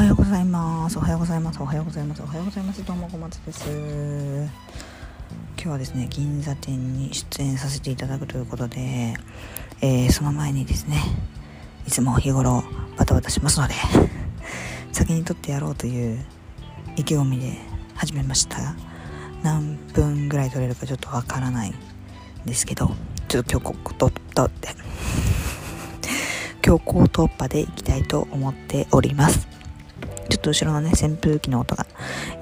[0.00, 0.96] はようございます。
[0.96, 1.60] おはようございます。
[1.60, 2.22] おはようございます。
[2.22, 2.82] おはようございます。
[2.86, 3.68] どうも小松です。
[3.68, 4.48] 今
[5.56, 9.14] 日はですね銀座店に出演させていただくということで、
[9.82, 10.96] えー、その前にですね
[11.86, 12.64] いつも日頃
[12.96, 13.74] バタバタしますので
[14.90, 16.24] 先に撮ってやろうという
[16.96, 17.58] 意気込みで
[17.94, 18.74] 始めました。
[19.42, 21.74] 何分ぐらい撮れるかちょっとわからないん
[22.46, 22.90] ですけど
[23.28, 24.74] ちょっと今日ここと撮って
[26.62, 29.59] 強行突破でいきたいと思っております。
[30.30, 31.86] ちょっと後ろのね扇風機の音が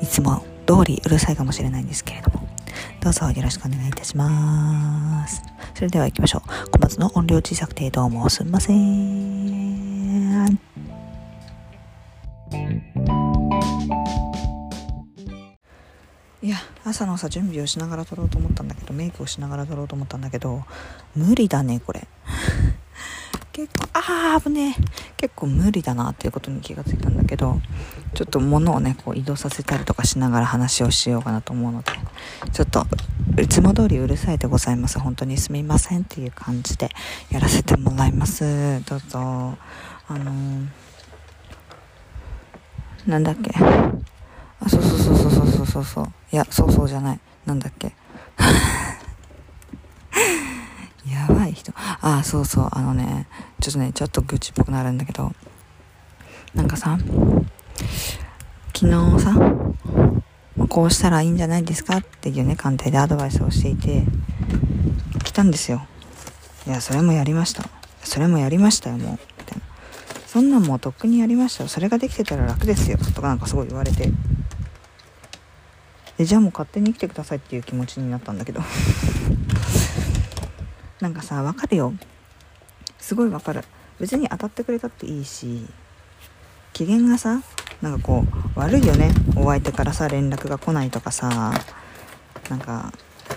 [0.01, 2.47] いつも通りうるさいかもしれないんですけれども。
[3.01, 5.43] どうぞよろしくお願いいたします。
[5.75, 6.71] それでは行きましょう。
[6.73, 10.59] 小松の音量小さくてどうもすんません。
[16.41, 20.65] いや朝のさ準備をしながら撮ろうと思ったんだけどメイクをしながら撮ろうと思ったんだけど
[21.17, 22.07] 無理だねこれ。
[23.53, 24.83] 結構ああ危ねえ。
[25.19, 27.61] 結構無理だなっていうことに気がついたんだけど
[28.15, 31.93] ちょっと物をねこう移動させたりとかしながら話をしようかなと思うので
[32.53, 32.87] ちょっと
[33.43, 34.99] いつも通りうるさいでございます。
[34.99, 36.89] 本当にすみませんっていう感じで
[37.31, 38.81] やらせてもらいます。
[38.87, 39.19] どうぞ。
[39.21, 39.59] あ
[40.11, 40.69] のー、
[43.07, 43.53] なんだっけ？
[44.61, 46.07] あそうそうそうそうそうそうそう。
[46.33, 47.21] いやそうそうじゃない。
[47.45, 47.95] なんだっけ
[51.07, 51.47] やば
[52.01, 53.27] あ、そうそう、あのね、
[53.61, 55.33] ちょっとね、ちょっと愚痴っぽくなるんだけど、
[56.55, 56.99] なんかさ、
[58.75, 59.35] 昨日さ、
[60.69, 64.05] こうしたらいいんじゃないですかっていうね、鑑定でアドバイスをしていて、
[65.25, 65.87] 来たんですよ。
[66.67, 67.69] いや、それもやりました。
[68.05, 69.19] それもやりましたよ、もう。
[69.39, 69.65] みたいな。
[70.27, 71.69] そんなんもうとっくにやりましたよ。
[71.69, 72.99] それができてたら楽ですよ。
[72.99, 74.13] とかなんかすごい言われて。
[76.19, 78.61] でじゃあもう勝手に来てくださいっていう気持ちになったんだけど
[81.01, 81.93] なんかさわかるよ。
[82.99, 83.65] すごいわかる。
[84.01, 85.67] 別に当たってくれたっていいし
[86.73, 87.43] 機嫌がさ
[87.83, 88.25] なんかこ
[88.57, 89.11] う悪いよね。
[89.37, 91.53] お相手からさ連絡が来ないとかさ
[92.49, 92.93] なんか、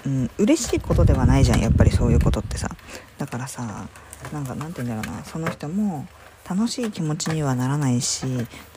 [0.06, 2.70] うん、嬉しいことではないじゃんやっぱりそういうことってさ。
[3.18, 3.88] だからさ
[4.32, 5.24] なんかなんて言うんだろうな。
[5.26, 6.08] その人も
[6.50, 8.26] 楽しい気持ちにはならないし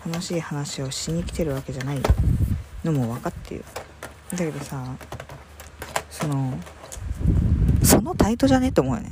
[0.06, 2.00] 楽しい話をしに来てるわけじゃない
[2.84, 3.64] のも分かってる。
[4.30, 4.84] だけどさ
[6.10, 6.58] その
[7.84, 8.68] そのタイトじゃね？
[8.68, 9.10] って思うよね。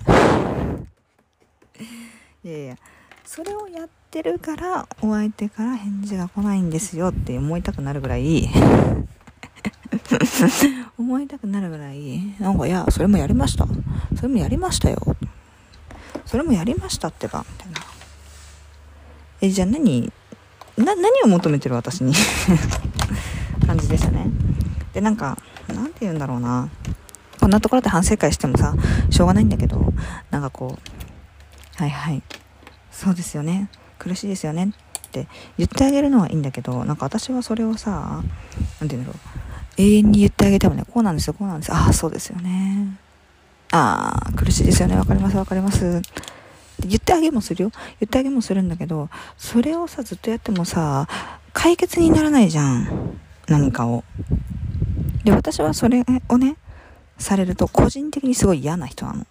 [2.44, 2.76] いやいや
[3.24, 8.48] それをやってるからお相手から返事が来ないんですよって思いたくなるぐらい。
[10.98, 12.34] 思いたくなるぐらい。
[12.40, 13.66] なんかいやそれもやりました。
[14.16, 15.16] それもやりましたよ。
[16.26, 17.44] それもやりましたってば。
[17.48, 17.80] みたいな。
[19.40, 20.12] えじゃあ何？
[20.76, 22.14] な何を求めてる私に？
[23.66, 24.26] 感じでしたね。
[24.92, 25.38] でなんか
[25.68, 26.68] なんて言うんだろうな。
[27.42, 28.72] こんなところで反省会してもさ、
[29.10, 29.92] しょうがないんだけど、
[30.30, 32.22] なんかこう、はいはい、
[32.92, 35.26] そうですよね、苦しいですよねって
[35.58, 42.96] 言ってあげるのはいいんだけど、なんか私はそれをさ、なんて言うんだろう、永遠に言ってあげてもね、こうなんですよ、こうなんですよ、ああ、そうですよね。
[43.72, 46.00] ああ、苦しいですよね、わかります、わかります。
[46.86, 47.72] 言ってあげもするよ。
[47.98, 51.08] 言ってあげもするんだけど、それをさ、ずっとやってもさ、
[51.52, 53.18] 解決にならないじゃん。
[53.48, 54.04] 何かを。
[55.24, 56.56] で、私はそれをね、
[57.22, 59.26] されると個人的にすごい嫌な人なの。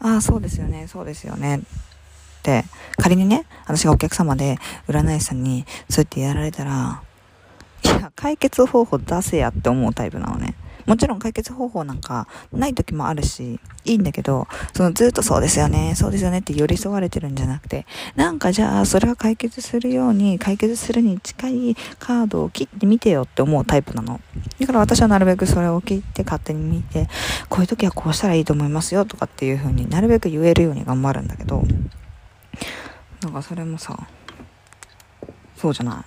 [0.00, 1.58] ああ、そうですよね、そうですよね。
[1.58, 2.64] って、
[2.96, 4.58] 仮にね、私がお客様で
[4.88, 7.02] 占い師さんにそうやってやられたら、
[7.84, 10.54] いや、解決方法出せやって思うタイプなのね。
[10.90, 17.86] もちろん解決方法なんかない時もあるし、いいんだけど、そのずっとそうですよね、そうですよねって寄り添われてるんじゃなくて、
[18.16, 24.20] なんかじゃあそれが解決するように、解決するに近いカードを切ってみてよって思うタイプなの。
[24.58, 27.08] だから私はなるべくそれを切って勝手に見て、
[27.48, 31.62] こういう時はこうしたらいいと思いますよとかっていう風になるべく言えるように頑張るんだけど、
[33.22, 33.96] なんかそれもさ、
[35.54, 36.04] そうじゃない、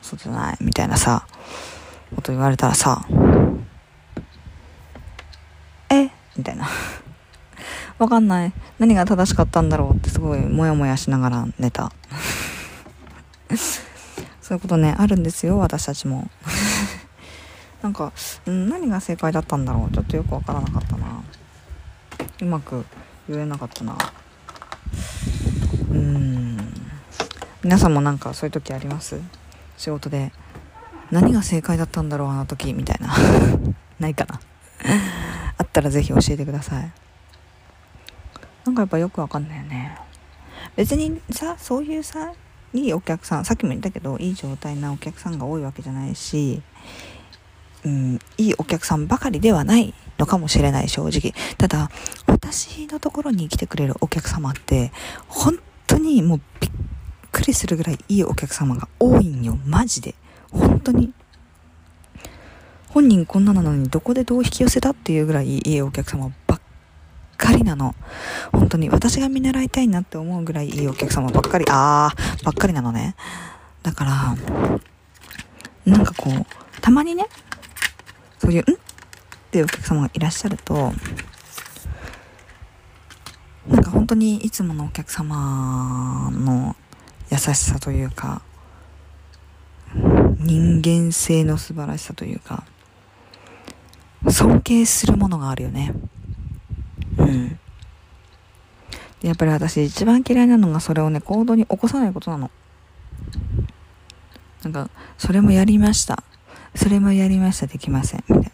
[0.00, 1.26] そうじゃない、みたいなさ、
[2.14, 3.06] こと言われたらさ、
[6.42, 6.68] みたいな。
[8.00, 8.52] わかんない。
[8.80, 11.92] 何が正しかったんだろうってすごいモヤモヤしながら寝た。
[14.42, 16.28] そういうことね、あるんですよ、私たちも。
[17.80, 18.12] なんか、
[18.50, 21.06] ん、何が正解だったんだろうちょっとよくわからなかったな。
[22.40, 22.84] うまく
[23.28, 23.96] 言えなかったな。
[25.92, 26.56] うん。
[27.62, 29.20] 皆さんもなんかそういう時あります？
[29.76, 30.32] 仕事で。
[31.12, 32.72] 何が正解だったんだろうあの時？
[32.74, 33.14] みたいな。
[34.00, 34.40] ないかな。
[35.62, 36.92] あったらぜひ教えてください
[38.64, 39.96] なんかやっぱよくわかんないよね
[40.76, 42.32] 別にさそういうさ
[42.74, 46.62] いいお客さんさっきも言ったけどいい状態なお客さんが多いわけじゃないし
[47.84, 51.90] うん、いいお客さんばかりではないのかもしれない正直ただ
[52.28, 54.92] 私のところに来てくれるお客様って
[55.26, 56.70] 本当にもうびっ
[57.32, 59.58] くりするぐらいいいお客様が多いんよ。
[59.66, 60.14] マジで。
[60.52, 61.12] 本当に。
[62.92, 66.60] 本人こんななのにどこでどう引き寄せたっていうぐらいいいお客様ばっ
[67.38, 67.94] かりなの。
[68.52, 68.90] 本当に。
[68.90, 73.16] 私が見習いたいなって思うぐらいいいお客様ばっかり、あー、ばっかりなのね。
[73.82, 74.36] だから、
[75.86, 76.46] なんかこう、
[76.82, 77.24] たまにね、
[78.38, 78.74] そういう、ん？
[78.74, 78.76] っ
[79.50, 80.92] ていうお客様がいらっしゃると、
[83.68, 86.76] なんか本当にいつものお客様の
[87.30, 88.42] 優しさというか、
[89.94, 92.64] 人間性の素晴らしさというか、
[94.28, 95.94] 尊敬するものがあるよね。
[97.18, 97.58] うん。
[99.22, 102.50] やっぱり私一番嫌いなのがそれをね、行動に起こさないことなの。
[104.64, 106.22] なんか、それもやりました。
[106.74, 107.66] それもやりました。
[107.66, 108.24] できません。
[108.28, 108.50] みたいな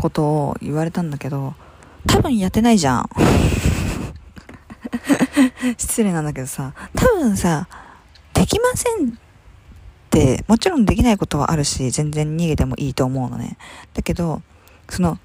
[0.00, 1.54] ことを言われたんだけど、
[2.06, 3.08] 多分やってないじゃん。
[5.78, 7.68] 失礼なんだけどさ、多分さ、
[8.32, 9.12] できませんっ
[10.10, 13.56] て、もちろんできないことはあるし、全然逃げてもいいと思うのね。
[13.94, 14.42] だけど、
[14.88, 15.18] その、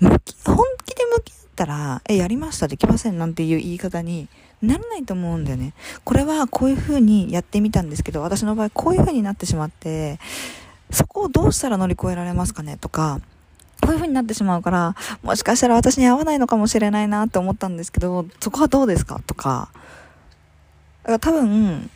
[0.00, 4.28] 向き、本気で向き合ったら、え、やりました、できませんなんていう言い方に
[4.62, 5.72] ならないと思うんだよね。
[6.04, 10.18] これはこういう風にやってみたんですけど、私の場合こういう風になってしまって、
[10.90, 13.20] そこをどうしたら乗り越えられますかねとか、
[13.80, 19.70] こういう風になってしまうから、もしかしたら私に合わないのかもしれないなって思ったんですけど、そこはどうですかとか、
[21.02, 21.90] だから多分、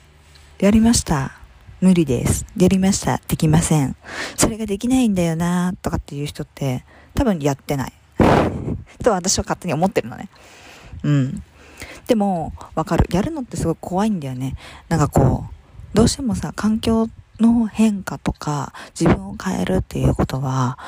[0.59, 1.44] やりました。
[1.85, 2.47] 無理です。
[2.57, 3.21] やりました。
[3.29, 3.95] できません。
[4.39, 6.83] それができないんだよなとかっていう人って、
[7.15, 7.93] 多分やってない。
[9.05, 10.31] と私は勝手に思ってるのね。
[11.03, 11.43] うん。
[12.07, 13.07] でも、わかる。
[13.13, 14.57] やるのってすごい怖いんだよね。
[14.89, 15.55] なんかこう、
[15.95, 20.79] どうしてもさ、環境の変化とか、自分を変えるっていうことは、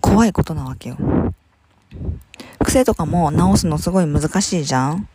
[0.00, 0.96] 怖いことなわけよ。
[2.64, 5.06] 癖とかも直すのすごい難しいじゃん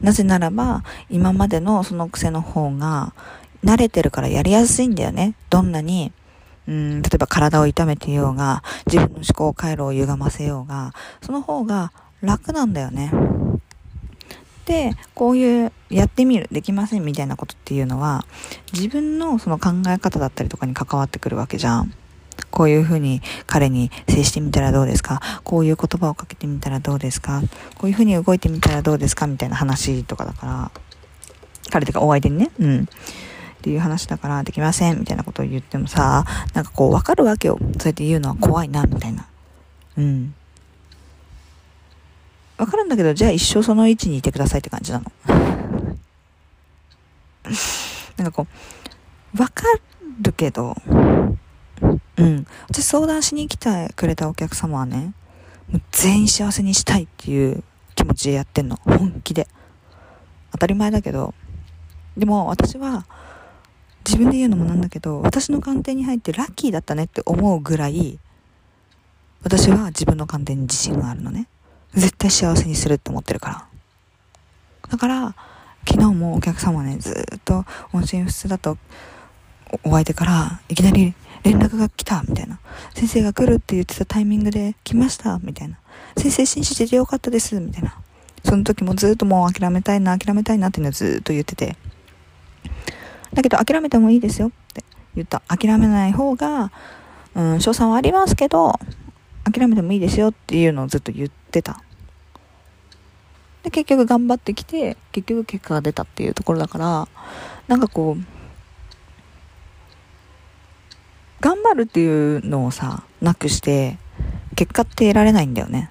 [0.00, 3.12] なぜならば、今までのその癖の方が、
[3.64, 5.34] 慣れてるからやりやすいんだよね。
[5.50, 6.12] どんなに、
[6.68, 11.92] うん、例えば体を痛めてようが、自分の思考回路を歪ませようが、その方が
[12.22, 13.10] 楽なんだよね。
[14.66, 18.24] で、こういうやってみる、できませんみたいなことっていうのは、
[18.72, 21.92] 自分のその考え方だったりとかに関わってくるわけじゃん。
[22.50, 25.20] こういうふうに彼に接してみたらどうですか？
[25.44, 27.42] こういう言葉をかけてみたらどうですか？
[27.76, 29.26] こういうふうに動いてみたらどうですか？
[29.26, 30.70] みたいな話とかだから、
[31.70, 32.88] 彼とかお相手にね、うん。
[33.60, 36.24] っていう話だからできませんみたいなことを言ってもさ、
[36.54, 37.58] なんかこうわかるわけよ。
[37.60, 39.26] そうやって言うのは怖いな、みたいな。
[39.98, 40.34] うん。
[42.56, 45.12] わかるんだけど、じゃあ一生その位置にいてくださいって感じなの。
[48.16, 48.46] なんかこ
[49.34, 49.64] う、わか
[50.22, 50.74] るけど、
[52.16, 52.46] うん。
[52.70, 55.12] 私相談しに来てくれたお客様はね、
[55.70, 57.62] もう全員幸せにしたいっていう
[57.94, 58.76] 気持ちでやってんの。
[58.76, 59.46] 本気で。
[60.52, 61.34] 当たり前だけど、
[62.16, 63.04] でも私は、
[64.10, 68.18] 自分で言うのもなんだけど、私の鑑定に入ってラッキーだったねって思うぐらい、
[69.44, 71.46] 私は自分の鑑定に自信があるのね。
[71.94, 73.66] 絶対幸せにするって思ってるから。
[74.90, 75.36] だから、
[75.88, 78.78] 昨日もお客様ね、ずっと音信不通だと
[79.84, 81.14] お相手からいきなり
[81.44, 82.58] 連絡が来たみたいな。
[82.92, 85.78] 先生が来るって言ってたタイミングで来ましたみたいな。
[86.16, 87.96] 先生信じててよかったですみたいな。
[88.44, 91.76] その時もずっともう諦めたいな、諦めたいなっていうのをずっと言ってて。
[93.40, 95.40] だけど諦めてもいいですよって言った。
[95.48, 96.70] 諦めない方が、
[97.34, 98.78] うん、賞賛はありますけど、
[99.50, 101.82] 諦めてもいいですよっていうのをずっと言ってた。
[103.62, 107.08] で、結局頑張ってきて、結局結果が出たっていうところだから、
[107.66, 108.24] なんかこう、
[111.40, 113.96] 頑張るっていうのをさ、なくして、
[114.54, 115.90] 結果って得られないんだよね。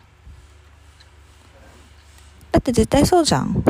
[2.51, 3.63] だって絶対そうじゃん。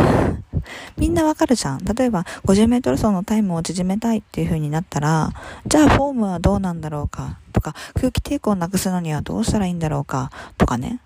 [0.98, 1.80] みんなわかるじゃん。
[1.80, 5.32] 例えば、50メートル走のタイムを縮めたいっていう風になったら、
[5.66, 7.40] じゃあフォームはどうなんだろうか？
[7.54, 10.32] とか、空気抵抗をなくすのにはどうしたらいいんだろうか？
[10.58, 11.00] とかね。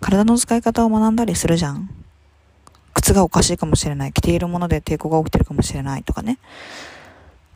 [0.00, 1.88] 体の使い方を学んだりするじゃん。
[2.92, 4.12] 靴がおかしいかもしれない。
[4.12, 6.38] 着ているもので抵抗が起きてるかもしれないとかね。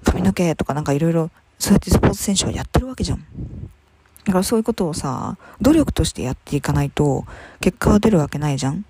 [0.05, 3.25] 髪の毛とかなんかいろいろそうやってスポーツ選手はやってるわけじゃん。
[4.25, 7.25] だからそういうことをさ、努力としてやっていかないと、
[7.61, 8.85] 結果は出るわけないじゃん。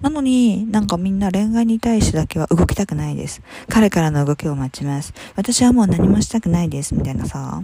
[0.00, 3.42] なのに、なんかみんな恋愛に対してだけは動きたくないです。
[3.68, 5.12] 彼からの動きを待ちます。
[5.36, 6.94] 私はもう何もしたくないです。
[6.94, 7.62] みたいなさ。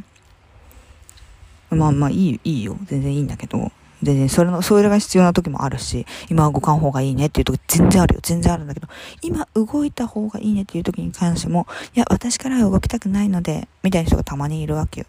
[1.71, 2.77] まあまあいい、いいよ。
[2.85, 3.73] 全然いいんだけど。
[4.03, 8.21] 全然それの、それが必要な時もあるし、今は動かん方がいいねっていう時全然あるよ。
[8.23, 8.89] 全然あるんだけど、
[9.23, 15.07] 今動いた方がいいねっていう時に関しても、いや、私からは動きたくないので、みたいな人がたまにいるわけよ。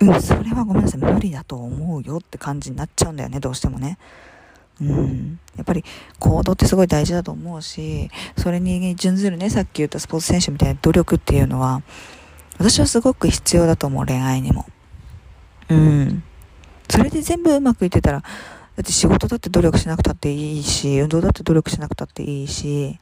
[0.00, 1.00] うん、それはごめんなさい。
[1.00, 3.98] 無理だと思うよって感じになっちゃうんだよね、どうしてもね。
[4.80, 5.38] うん。
[5.56, 5.84] やっぱり
[6.18, 11.82] 行動ってすごい大事だと思うし、それに準ずるね、さっき言ったスポーツ選手みたいな努力っていうのは、
[12.58, 14.66] 私はすごく必要だと思う、恋愛にも。
[15.68, 16.22] うん。
[16.88, 18.26] それで全部うまくいってたら、だ
[18.82, 23.00] って仕事だって努力しなくたっていいし、運動だって努力しなくたっていいし、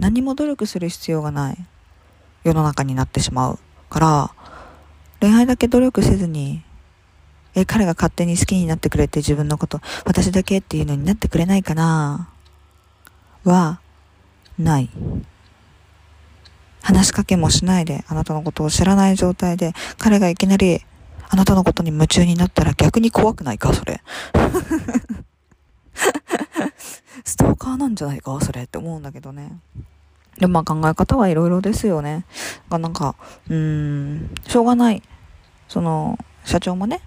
[0.00, 1.66] 何も努力する必要がない
[2.42, 4.34] 世の中になってしまうから、
[5.20, 6.63] 恋愛だけ努力せずに、
[7.54, 12.28] え、彼が勝手に好きになってくれて自分のこと、私だけっていうのになってくれないかな？
[13.44, 13.80] は、
[14.58, 14.90] ない。
[16.82, 20.84] 話しかけもしないで、あなたのことを知らない状態で、彼がいきなり、
[21.28, 24.02] あなたのことに夢中になったら逆に怖くないかそれ。
[27.24, 29.58] ストーカーなんじゃないかそれって思うんだけどね。
[30.38, 32.24] でもまあ考え方はいろいろですよね。
[32.70, 33.14] なんか、
[33.48, 35.02] うーん、しょうがない。
[35.68, 37.00] その、社長もね、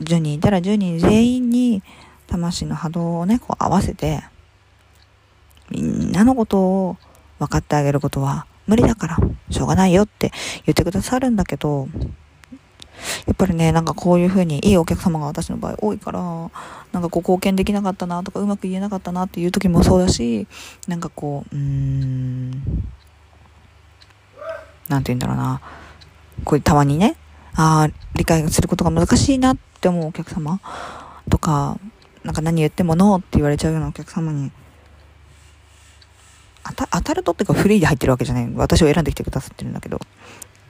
[0.00, 1.82] 10人いたら10人全員に
[2.26, 4.22] 魂の波動をね、こう合わせて、
[5.70, 6.96] みんなのことを
[7.38, 9.18] 分かってあげることは無理だから、
[9.50, 10.32] しょうがないよって
[10.66, 11.88] 言ってくださるんだけど、
[13.26, 16.20] やっぱりね、なんかこういう風にいいお客様が私の場合多いから、
[16.92, 20.46] なんかこう貢献できなかったなとかうまく言えなかったなっていう時もそうだし、
[20.86, 22.50] なんかこう、うーん、
[24.88, 25.60] なんて言うんだろうな。
[26.44, 27.16] こういうたまにね、
[27.54, 30.60] あ、理解することが難しいなって思うお客様
[31.28, 31.78] とか、
[32.24, 34.52] なんか何言ってもノーって言われちゃうようなお客様に、
[36.64, 38.50] 当た当たるとっていうかフリーで入ってるわけじゃない。
[38.54, 40.00] 私を選んできてくださってるんだけど、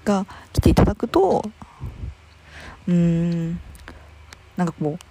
[0.05, 1.43] が来ていただくと、
[2.87, 3.61] うーん、
[4.57, 5.05] なんかこう、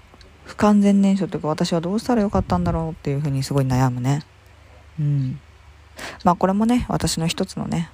[0.46, 4.24] 不完全燃焼というか私はどうしたらよかったんだろうっていうふうにすごい悩むね。
[5.00, 5.40] うん。
[6.24, 7.90] まあこれもね、私の一つのね、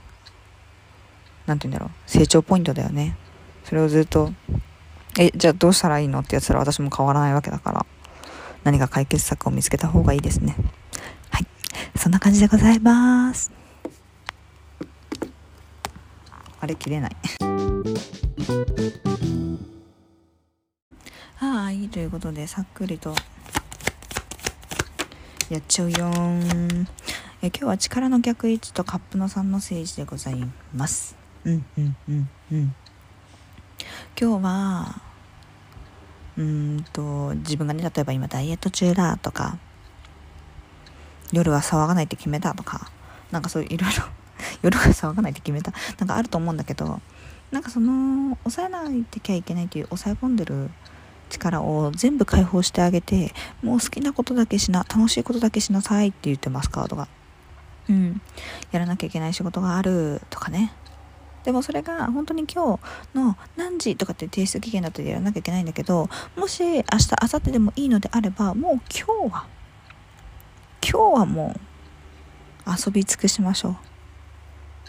[1.46, 3.18] なんて言うんだろう、成長ポイントだよね。
[3.66, 4.32] それをずっと、
[5.20, 6.20] え、じゃあどうしたらいいの？
[6.20, 7.86] ってやつら私も変わらないわけだから、
[8.64, 10.56] 何か解決策を見つけた方がいいですね。
[11.32, 11.48] はい。
[11.98, 13.52] そんな感じでございます。
[16.62, 17.16] あれ切れない。
[21.38, 23.14] はい、ということで、さっくりと、
[25.50, 26.88] やっちゃうよん。
[27.42, 30.38] え今日は力の逆位置とカップの3の政治でござい
[30.74, 31.16] ます。
[31.44, 32.76] うんうんうんうん。
[34.18, 35.02] 今日は、
[36.38, 39.58] うーんと、自分がね、例えば今ダイエット中だとか、
[41.34, 42.90] 夜は騒がないって決めたとか、
[43.32, 44.04] なんかそういういろいろ、
[44.64, 47.02] 夜は騒がないって決めた、なんかあると思うんだけど、
[47.52, 50.72] なんかその、抑えないときゃいけないっていう、抑え込んでる
[51.30, 57.10] 力を全部解放してあげて、もう好きなことだけしな、楽しいことだけしなさいって言ってます、カードが。
[57.90, 58.22] うん。
[58.72, 60.72] やらなきゃいけない仕事があるとかね。
[61.46, 62.78] でもそれが本当に今
[63.14, 69.46] 日の何時とかって提出期限だとやらなきゃいけないんだけど、もし明日、明後日でもいいのであれば、もう今日は、
[70.82, 71.56] 今日はも
[72.66, 73.72] う遊び尽くしましょう。
[73.74, 73.76] っ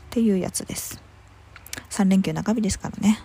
[0.08, 1.02] ていうやつです。
[1.90, 3.20] 3連休中日ですからね。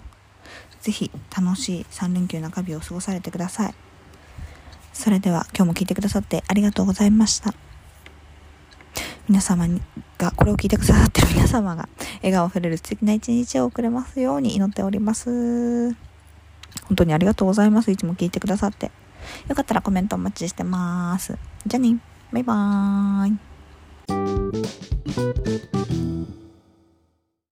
[0.81, 3.73] ぜひ楽しい3連休中日を過ごされてください。
[4.91, 7.53] それでは今日も聞いてくださってありがとうございました。
[9.29, 9.81] 皆様に
[10.17, 11.87] が、これを聞いてくださってる皆様が
[12.21, 15.93] 笑顔あふれる素敵な一日を送れますように祈っております。
[16.83, 17.91] 本当にありがとうございます。
[17.91, 18.91] いつも聞いてくださって。
[19.47, 21.37] よかったらコメントお待ちしてます。
[21.65, 21.97] じゃあね。
[22.31, 23.33] バイバー
[25.97, 26.00] イ。